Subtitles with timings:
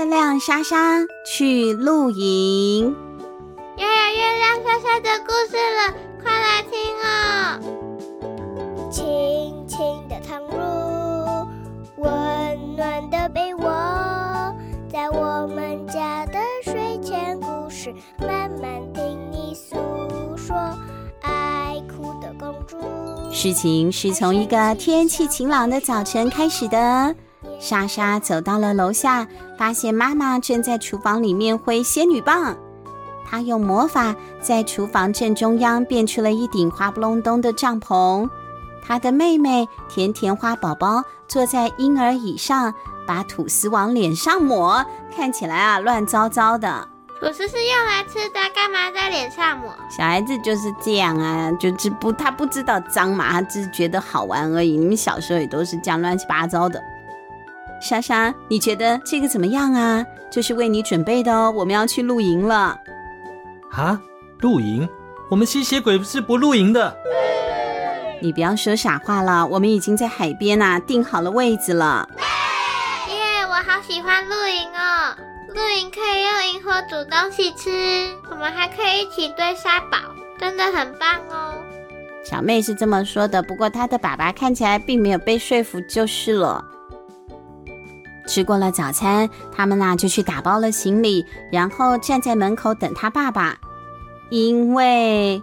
[0.00, 2.96] 月亮莎莎去露营。
[3.76, 6.72] 又有月亮莎莎的故事了，快来听
[7.04, 7.60] 哦！
[8.90, 10.56] 轻轻的躺入
[11.98, 14.56] 温暖的被窝，
[14.90, 19.76] 在我们家的睡前故事，慢慢听你诉
[20.34, 20.56] 说
[21.20, 22.78] 爱哭的公主。
[23.30, 27.14] 事情是从一个天气晴朗的早晨开始的。
[27.60, 29.28] 莎莎走到了楼下，
[29.58, 32.56] 发现妈妈正在厨房里面挥仙女棒。
[33.24, 38.28] 她用魔法在厨房正中央变出了一顶花不隆咚的帐篷。
[38.82, 42.74] 她的妹妹甜甜花宝宝坐在婴儿椅上，
[43.06, 46.88] 把吐司往脸上抹，看起来啊乱糟糟的。
[47.20, 49.68] 吐司是用来吃的，干嘛在脸上抹？
[49.90, 54.78] 小孩子就是这样啊，就是不他不知道脏嘛，他只是觉得好玩而已。
[54.78, 56.82] 你们小时候也都是这样乱七八糟的。
[57.80, 60.04] 莎莎，你觉得这个怎么样啊？
[60.30, 62.78] 这是为你准备的哦，我们要去露营了。
[63.72, 64.00] 啊，
[64.40, 64.88] 露营？
[65.30, 66.96] 我们吸血鬼是不露营的。
[68.20, 72.08] 你不要说傻话了，我们已经在海边啊，订好了位子了。
[73.08, 75.16] 耶，我好喜欢露营哦！
[75.48, 77.70] 露营可以用萤火煮东西吃，
[78.30, 79.96] 我们还可以一起堆沙堡，
[80.38, 81.54] 真的很棒哦。
[82.24, 86.64] 小妹是这么说的，不过她的爸爸看起来并没有被说服，就是了。
[88.30, 93.58] 吃过了早餐，他们呐就去打包了行李，然后站在门口等他爸爸。
[94.28, 95.42] 因为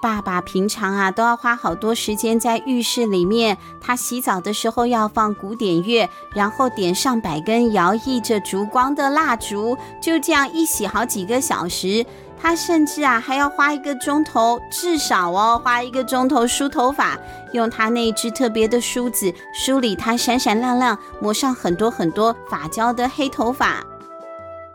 [0.00, 12.06] 爸爸平常啊都要花好多时间在浴室里面，他洗澡的时候要放古典乐，然后点上百根摇曳着烛光的蜡烛，就这样一洗好几个小时。
[12.42, 17.16] 他甚至啊还要花一个钟头，至少哦花一个钟头梳头发，
[17.52, 23.76] 用他那一支特别的梳子梳理他闪闪亮亮、抹上很多很多发胶的黑头发。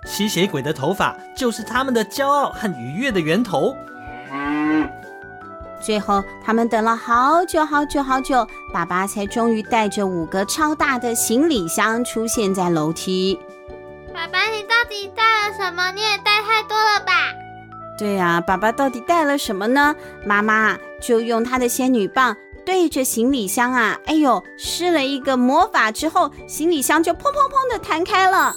[0.05, 3.75] 吸血鬼的头发就是他们的骄傲和愉悦的源头。
[5.81, 13.37] 最后，他们等了好久好久好久，爸爸才终于带着五个超大的行李箱出现在楼梯。
[14.13, 15.91] 爸爸，你到底带了什么？
[15.91, 17.13] 你也带太多了吧？
[17.97, 19.95] 对呀、爸爸到底带了什么呢？
[20.23, 28.55] 妈妈就用她的仙女棒对着行李箱啊，哎呦，施了一个魔法之后，行李箱就砰砰砰的弹开了。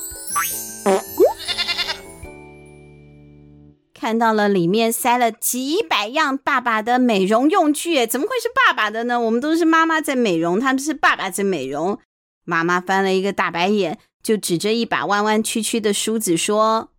[3.94, 9.20] 看到了里面塞了几百样爸爸的美容用具，怎么会是爸爸的呢？
[9.20, 11.98] 我们都是妈妈在美容，他们是爸爸在美容。
[12.44, 16.90] 妈妈翻了一个大白眼，就指着一把弯弯曲曲的梳子说。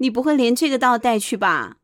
[0.00, 1.76] 你不会连这个都要带去吧？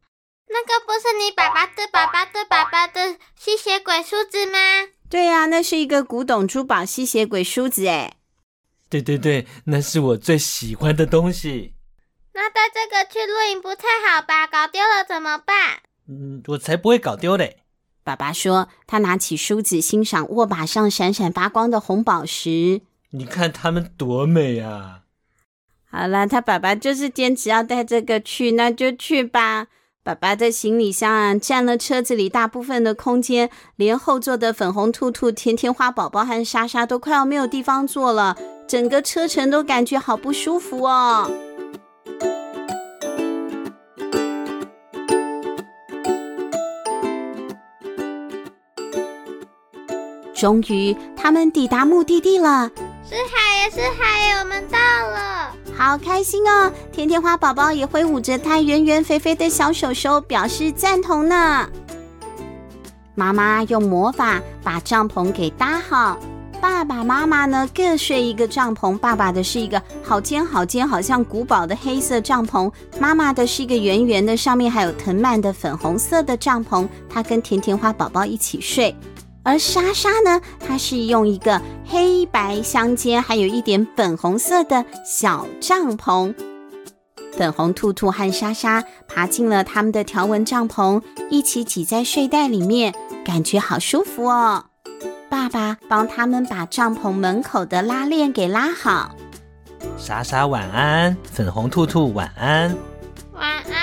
[0.48, 4.58] 那个不是你爸爸的爸爸的爸爸的吸血鬼梳子吗？
[5.10, 8.16] 对呀、啊，那是一个古董珠宝吸血鬼梳子哎。
[8.88, 11.74] 对对对，那是我最喜欢的东西。
[12.32, 14.46] 那带这个去露营不太好吧？
[14.46, 15.80] 搞丢了怎么办？
[16.08, 17.64] 嗯，我才不会搞丢嘞。
[18.02, 22.80] 爸爸说，他拿起梳子欣赏握把上闪闪发光的红宝石。
[23.10, 25.02] 你看它们多美啊！
[25.98, 29.68] 好了，他爸爸就是坚持要带这个去，那就去吧。
[30.04, 38.36] 爸爸的行李箱啊，占了车子里大部分的空间，连后座的粉红兔兔、甜甜花宝宝和莎莎都快要没有地方坐了，
[38.68, 41.30] 整个车程都感觉好不舒服哦。
[50.34, 52.70] 终于，他们抵达目的地了。
[53.08, 55.45] 是海呀是海，我们到了。
[55.76, 56.72] 好开心哦！
[56.90, 61.68] 甜甜花宝宝也挥舞着它圆圆肥肥的小手手，表示赞同呢。
[63.14, 66.18] 妈妈用魔法把帐篷给搭好，
[66.62, 68.96] 爸爸妈妈呢各睡一个帐篷。
[68.96, 76.88] 爸爸的是一个好尖好尖，好像古堡的黑色帐篷；妈妈的是一个圆圆的，上面还有藤蔓的粉红色的帐篷。
[77.06, 78.96] 她跟甜甜花宝宝一起睡。
[79.46, 86.34] 而莎莎呢，她是用一个黑白相间，还有一点粉红色的小帐篷。
[87.32, 91.00] 粉红兔兔和莎莎爬进了他们的条纹帐篷，
[91.30, 92.92] 一起挤在睡袋里面，
[93.24, 94.64] 感觉好舒服哦。
[95.28, 99.14] 爸爸帮他们把帐篷门口的拉链给拉好。
[99.96, 102.74] 莎莎晚安，粉红兔兔晚安。
[103.34, 103.75] 晚安。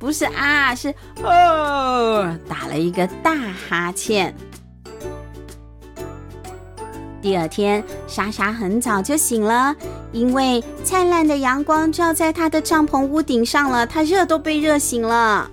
[0.00, 0.92] 不是啊，是
[1.22, 3.34] 哦，打了一个大
[3.68, 4.34] 哈欠。
[7.20, 9.76] 第二天，莎莎很早就醒了，
[10.10, 15.50] 因为灿烂的阳光照在她的帐篷屋顶上了，她热都被热醒了。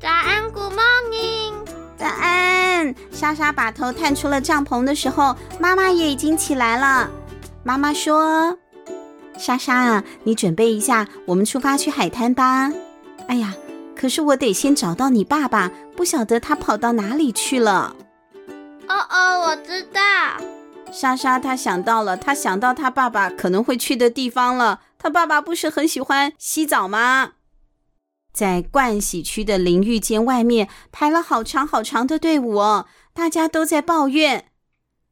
[0.00, 1.52] 早安，Good morning。
[1.96, 2.92] 早安。
[3.12, 7.08] 莎莎把头探出了帐篷的时候，妈妈也已经起来了。
[7.62, 8.58] 妈妈说
[9.38, 12.72] ：“莎莎啊，你准备一下，我们出发去海滩吧。”
[13.30, 13.54] 哎呀，
[13.94, 17.94] 可是我得先找到你爸爸，不晓得他跑到哪里去了。
[18.88, 20.00] 哦哦，我知道。
[20.92, 24.80] 莎莎她想到了，她想到她爸爸可能会去的地方了。
[24.98, 27.34] 她爸爸不是很喜欢洗澡吗？
[28.32, 34.46] 在盥洗区的淋浴间外面排了好长好长的队伍哦，大家都在抱怨。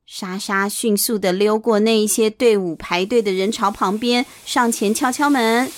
[0.04, 5.70] 莎莎迅速地溜过那一些队伍排队的人潮旁边，上前敲敲门：“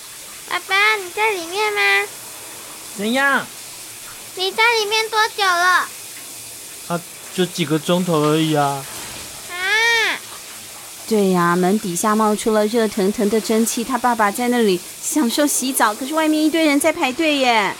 [0.48, 2.08] 爸爸，你在里面吗
[2.96, 3.46] ？”“怎样
[4.36, 5.88] ？”“你在里面多久了
[6.88, 7.00] ？”“啊，
[7.34, 8.84] 就几个钟头而已啊。”
[9.50, 9.54] 啊
[11.08, 17.74] 对呀，门底下冒出了热腾腾的蒸汽，他爸爸在那里享受洗澡，可是外面一堆人在排队耶。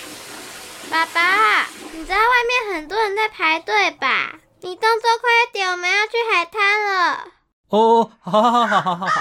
[0.91, 2.25] 爸爸，你知道外
[2.67, 4.33] 面很多人在排队吧？
[4.63, 7.25] 你动作快一点，我们要去海滩了。
[7.69, 9.21] 哦，好好好好好好好。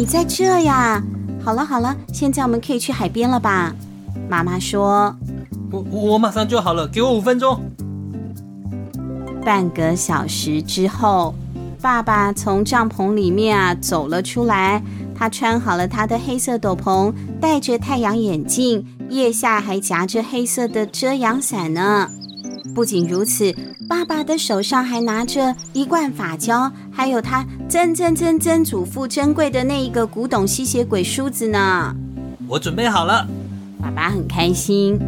[0.00, 1.02] 你在这呀？
[1.44, 3.74] 好了好了，现在我们可以去海边了吧？
[4.30, 5.14] 妈妈说
[5.70, 7.60] ：“我我马上就好了，给我五分钟。”
[9.44, 11.34] 半个小时之后，
[11.82, 14.82] 爸爸从帐篷里面啊走了出来。
[15.14, 22.08] 他穿好了他的黑色斗篷，戴着太阳眼镜，腋下还夹着黑色的遮阳伞呢。
[22.74, 23.54] 不仅如此，
[23.88, 31.94] 爸爸的手上还拿着一罐发胶，还有他曾曾曾曾祖父珍贵的那一个古董吸血鬼梳子呢。
[32.48, 33.26] 我准备好了，
[33.82, 34.98] 爸爸很开心。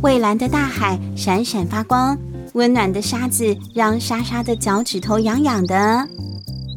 [0.00, 2.18] 蔚蓝的大海闪闪发光，
[2.54, 6.08] 温暖的沙子让莎莎的脚趾头痒痒的。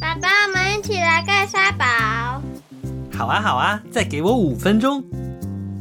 [0.03, 1.85] 爸爸，我们一起来盖沙堡。
[3.17, 5.01] 好啊，好啊，再给我五分钟。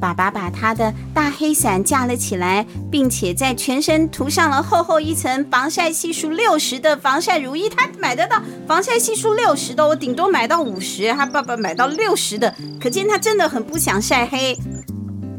[0.01, 7.69] 爸爸把他的大黑伞架了起来，并且在全身涂上了厚厚一层防晒系数六十的防晒乳液。
[7.69, 11.13] 他买得到防晒系数六十的，我顶多买到五十。
[11.15, 14.57] 他爸爸买到六十的，可见他真的很不想晒黑。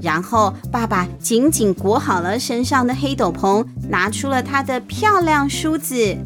[0.02, 6.18] 然后爸爸紧紧裹好了身上的黑斗篷，拿出了他的漂亮梳子。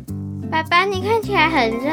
[0.50, 1.92] 爸爸，你看起来很热。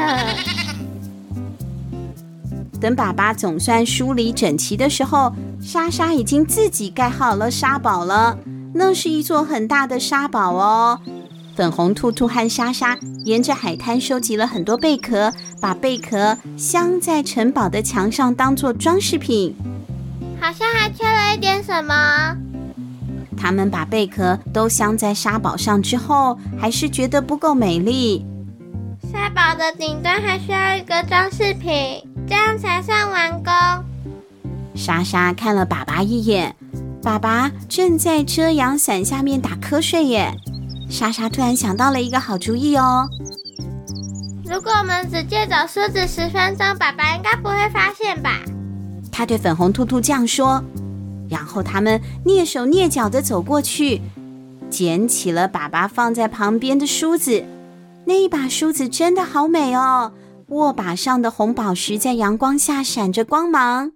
[2.79, 8.37] 等爸爸总算梳理整齐的时候，莎莎已经自己盖好了沙堡了。
[8.73, 10.99] 那是一座很大的沙堡哦。
[11.55, 15.31] 粉红兔兔和莎莎沿着海滩收集了很多贝壳，
[15.61, 19.55] 把贝壳镶在城堡的墙上，当做装饰品。
[20.39, 22.35] 好像还缺了一点什么。
[23.37, 28.25] 他们把贝壳都镶在沙堡上之后，还是觉得不够美丽。
[29.25, 33.51] 沙堡的顶端还需要一个装饰品，这样才算完工。
[34.75, 36.55] 莎莎看了爸爸一眼，
[37.01, 40.31] 爸爸正在遮阳伞下面打瞌睡耶。
[40.91, 43.07] 莎莎突然想到了一个好主意哦。
[44.45, 48.41] 如果我们只借走梳子十分钟，爸爸应该不会发现吧？
[49.11, 50.63] 他对粉红兔兔这样说，
[51.27, 54.03] 然后他们蹑手蹑脚的走过去，
[54.69, 57.43] 捡起了爸爸放在旁边的梳子。
[58.05, 60.13] 那一把梳子真的好美哦，
[60.49, 63.93] 握把上的红宝石在阳光下闪着光芒。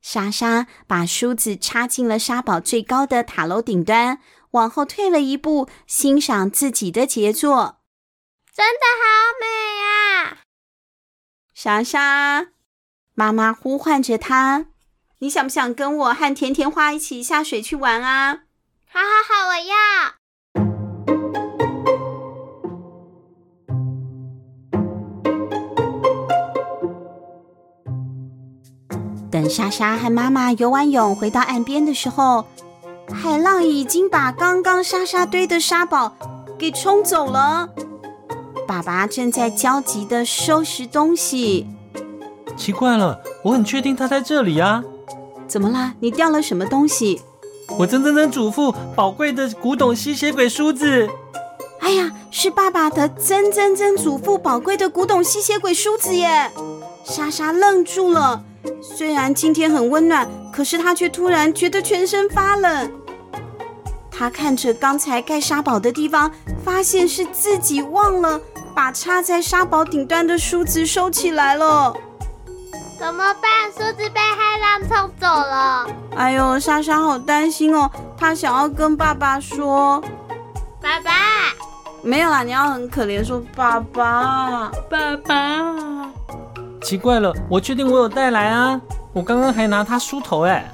[0.00, 4.20] 莎莎把梳子插进了沙堡最高的塔楼顶端，
[4.52, 7.80] 往后退了一步，欣赏自己的杰作。
[8.54, 9.04] 真的好
[9.40, 9.46] 美
[9.84, 10.38] 啊！
[11.54, 12.48] 莎莎，
[13.14, 14.66] 妈妈呼唤着她
[15.18, 18.44] ：“你想不想跟我和甜甜花一起下水去玩啊
[18.90, 20.14] ？”“好好好，我要。”
[29.40, 32.44] 等莎莎和妈妈游完泳回到岸边的时候，
[33.10, 36.12] 海浪已经把刚刚莎莎堆的沙堡
[36.58, 37.70] 给冲走了。
[38.68, 41.66] 爸爸正在焦急的收拾东西。
[42.54, 44.84] 奇怪了，我很确定他在这里啊！
[45.48, 45.94] 怎么了？
[46.00, 47.22] 你掉了什么东西？
[47.78, 51.08] 我曾曾曾祖父宝贵的古董吸血鬼梳子。
[51.78, 56.50] 哎呀，是爸爸的曾曾曾祖父宝贵的古董吸血鬼梳子耶！
[57.04, 58.42] 莎莎愣住了。
[58.82, 62.92] 虽然今天很温暖，可是她却突然觉得全身发冷。
[64.10, 66.30] 她看着刚才盖沙堡的地方，
[66.64, 68.40] 发现是自己忘了
[68.74, 71.94] 把插在沙堡顶端的梳子收起来了。
[72.98, 73.72] 怎么办？
[73.72, 75.86] 梳子被海浪冲走了。
[76.16, 77.90] 哎呦，莎莎好担心哦。
[78.16, 80.02] 她想要跟爸爸说
[80.82, 81.10] ：“爸爸。
[82.02, 85.99] 没有啦，你要很可怜说爸爸，爸爸。
[86.90, 88.80] 奇怪了，我确定我有带来啊，
[89.12, 90.68] 我刚刚还拿它梳头哎。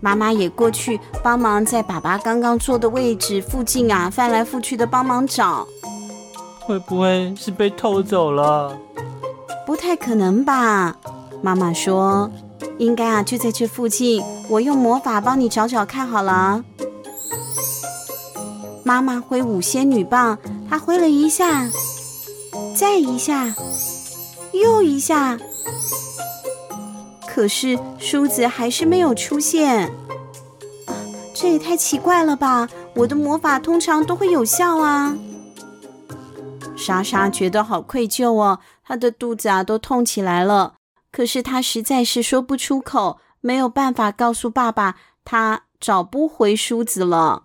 [0.00, 5.66] 妈妈也过去帮忙，在爸爸刚刚坐的位置附近啊，翻来覆去的帮忙找。
[6.60, 8.74] 会不会是被偷走了？
[9.66, 10.96] 不太可能吧？
[11.42, 12.30] 妈妈说，
[12.78, 14.24] 应该啊就在这附近。
[14.48, 16.64] 我用魔法帮你找找看好了。
[18.82, 20.38] 妈妈挥舞仙女棒，
[20.70, 21.68] 她挥了一下，
[22.74, 23.54] 再一下，
[24.60, 25.38] 又一下。
[27.26, 29.92] 可是梳子还是没有出现，
[31.34, 32.68] 这也太奇怪了吧！
[32.94, 35.16] 我的魔法通常都会有效啊。
[36.74, 40.74] 莎莎觉得好愧疚哦，她的肚子啊都痛起来了。
[41.12, 47.44] 可是她实在是说不出口，没有办法告诉爸爸，她找不回梳子了。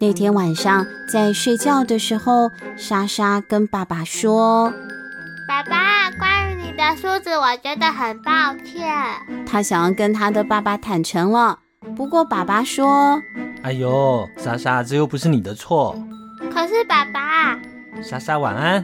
[0.00, 4.72] 那天晚上在睡觉的时候，莎莎跟爸爸说
[5.46, 8.32] ：“爸爸，关于你的梳子，我觉得很抱
[8.64, 8.90] 歉。”
[9.44, 11.58] 他想要跟他的爸爸坦诚了，
[11.94, 13.20] 不过爸爸说
[13.60, 15.94] ：“哎呦，莎莎，这又不是你的错。”
[16.50, 17.60] 可是爸爸，
[18.02, 18.82] 莎莎晚安。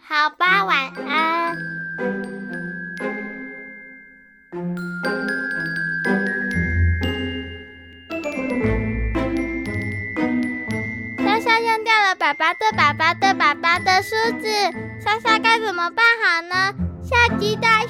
[0.00, 0.76] 好吧，晚
[1.08, 1.56] 安。
[17.40, 17.88] 鸡蛋